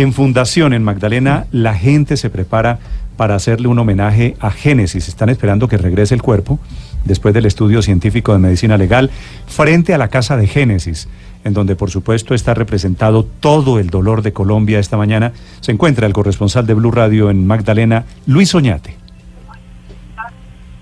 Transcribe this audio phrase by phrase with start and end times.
[0.00, 2.78] En Fundación, en Magdalena, la gente se prepara
[3.18, 5.08] para hacerle un homenaje a Génesis.
[5.08, 6.58] Están esperando que regrese el cuerpo
[7.04, 9.10] después del estudio científico de medicina legal
[9.46, 11.06] frente a la casa de Génesis,
[11.44, 15.32] en donde por supuesto está representado todo el dolor de Colombia esta mañana.
[15.60, 18.94] Se encuentra el corresponsal de Blue Radio en Magdalena, Luis Oñate.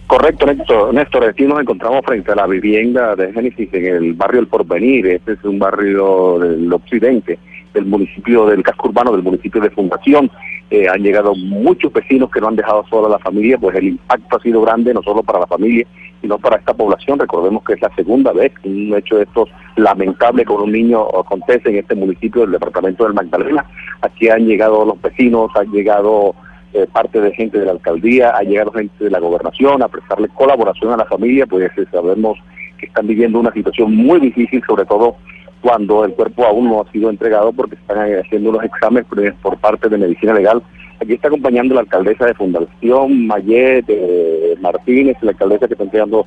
[0.06, 0.94] Correcto, Néstor.
[0.94, 5.08] Néstor, aquí nos encontramos frente a la vivienda de Génesis en el barrio El Porvenir.
[5.08, 7.36] Este es un barrio del occidente
[7.74, 10.30] del municipio del casco urbano, del municipio de Fundación.
[10.70, 13.88] Eh, han llegado muchos vecinos que no han dejado sola a la familia, pues el
[13.88, 15.86] impacto ha sido grande no solo para la familia,
[16.20, 17.18] sino para esta población.
[17.18, 21.06] Recordemos que es la segunda vez que un hecho de estos lamentable con un niño
[21.18, 23.64] acontece en este municipio del departamento del Magdalena.
[24.02, 26.34] Aquí han llegado los vecinos, han llegado
[26.74, 30.28] eh, parte de gente de la alcaldía, ha llegado gente de la gobernación a prestarle
[30.28, 32.38] colaboración a la familia, pues eh, sabemos
[32.78, 35.16] que están viviendo una situación muy difícil, sobre todo
[35.60, 39.06] cuando el cuerpo aún no ha sido entregado porque están haciendo los exámenes
[39.42, 40.62] por parte de medicina legal.
[41.00, 46.26] Aquí está acompañando la alcaldesa de Fundación, Mayet, eh, Martínez, la alcaldesa que está entregando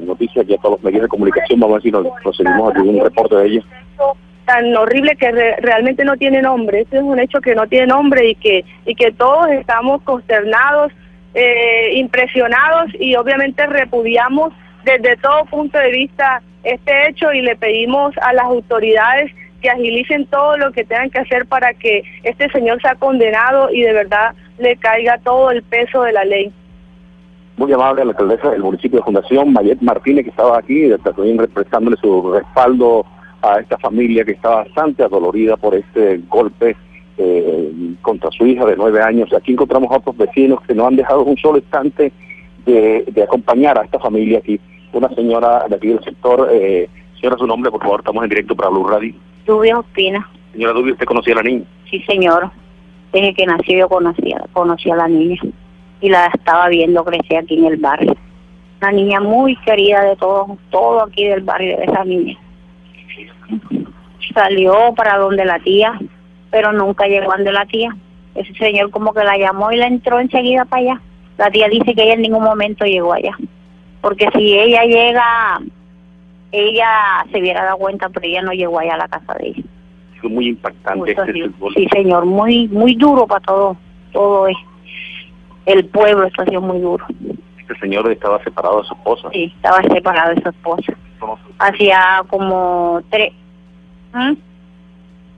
[0.00, 1.60] noticias aquí a todos los medios de comunicación.
[1.60, 3.64] Vamos a ver si nos procedimos a un reporte de ella
[4.48, 6.80] tan horrible que realmente no tiene nombre.
[6.80, 10.90] Este es un hecho que no tiene nombre y que, y que todos estamos consternados,
[11.34, 18.14] eh, impresionados y obviamente repudiamos desde todo punto de vista este hecho y le pedimos
[18.18, 22.80] a las autoridades que agilicen todo lo que tengan que hacer para que este señor
[22.80, 26.52] sea condenado y de verdad le caiga todo el peso de la ley.
[27.56, 31.40] Muy amable a la alcaldesa del municipio de Fundación, Mayet Martínez, que estaba aquí, también
[31.40, 33.04] expresándole su respaldo
[33.42, 36.76] a esta familia que está bastante adolorida por este golpe
[37.16, 39.32] eh, contra su hija de nueve años.
[39.32, 42.12] Aquí encontramos a otros vecinos que no han dejado un solo instante
[42.72, 44.60] de, acompañar a esta familia aquí.
[44.92, 48.56] Una señora de aquí del sector, eh, señora, su nombre, por favor, estamos en directo
[48.56, 49.14] para Blue Radio.
[49.46, 50.28] Dubia Ospina.
[50.52, 51.64] Señora Dubia, ¿usted conocía a la niña?
[51.90, 52.50] Sí, señor.
[53.12, 55.40] Desde que nació yo conocía, conocía a la niña
[56.00, 58.14] y la estaba viendo crecer aquí en el barrio.
[58.80, 62.38] Una niña muy querida de todos, todo aquí del barrio de esa niña
[64.34, 65.98] salió para donde la tía,
[66.50, 67.94] pero nunca llegó donde la tía.
[68.34, 71.00] Ese señor como que la llamó y la entró enseguida para allá.
[71.38, 73.36] La tía dice que ella en ningún momento llegó allá.
[74.00, 75.60] Porque si ella llega,
[76.52, 79.62] ella se hubiera dado cuenta, pero ella no llegó allá a la casa de ella.
[80.20, 83.76] Fue muy impactante este Sí, señor, muy muy duro para todo,
[84.12, 84.56] todo es.
[85.64, 87.06] El pueblo, esto ha sido muy duro.
[87.58, 89.28] Este señor estaba separado de su esposa.
[89.32, 90.94] Sí, estaba separado de su esposa
[91.58, 93.32] hacía como tres,
[94.12, 94.34] ¿Mm?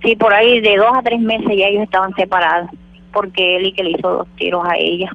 [0.02, 2.70] sí, por ahí de dos a tres meses ya ellos estaban separados,
[3.12, 5.10] porque él y que le hizo dos tiros a ella.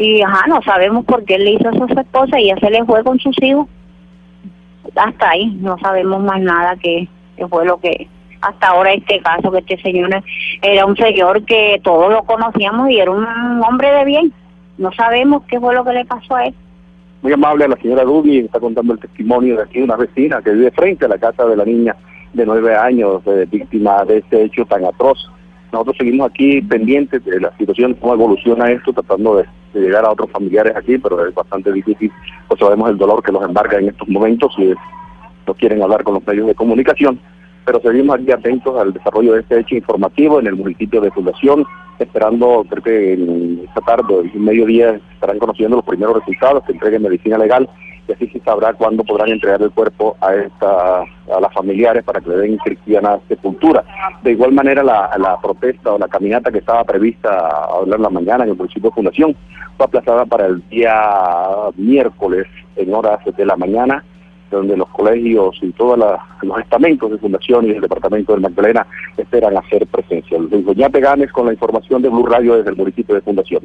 [0.00, 2.70] Y ajá, no sabemos por qué le hizo eso a su esposa y ya se
[2.70, 3.66] le fue con sus hijos.
[4.96, 7.06] Hasta ahí, no sabemos más nada que,
[7.36, 8.08] que fue lo que
[8.40, 10.08] hasta ahora este caso, que este señor
[10.62, 14.32] era un señor que todos lo conocíamos y era un hombre de bien.
[14.78, 16.54] No sabemos qué fue lo que le pasó a él
[17.22, 20.52] muy amable a la señora Dubi, está contando el testimonio de aquí una vecina que
[20.52, 21.94] vive frente a la casa de la niña
[22.32, 25.18] de nueve años, eh, víctima de este hecho tan atroz.
[25.70, 29.44] Nosotros seguimos aquí pendientes de la situación, cómo evoluciona esto, tratando de,
[29.78, 32.10] llegar a otros familiares aquí, pero es bastante difícil,
[32.48, 34.74] pues sabemos el dolor que los embarga en estos momentos y
[35.46, 37.20] no quieren hablar con los medios de comunicación.
[37.64, 41.64] Pero seguimos aquí atentos al desarrollo de este hecho informativo en el municipio de Fundación,
[41.98, 47.02] esperando, creo que en esta tarde, en mediodía, estarán conociendo los primeros resultados que entreguen
[47.02, 47.68] medicina legal
[48.12, 52.30] así se sabrá cuándo podrán entregar el cuerpo a esta a las familiares para que
[52.30, 53.84] le den cristiana sepultura.
[54.22, 58.44] De igual manera, la, protesta o la caminata que estaba prevista a hablar la mañana
[58.44, 59.36] en el municipio de Fundación
[59.76, 60.92] fue aplazada para el día
[61.76, 64.04] miércoles en horas de la mañana
[64.50, 69.56] donde los colegios y todos los estamentos de fundación y del departamento del Magdalena esperan
[69.56, 70.38] hacer presencia.
[70.38, 73.62] Luis Doñate Ganes con la información de Blue Radio desde el municipio de Fundación.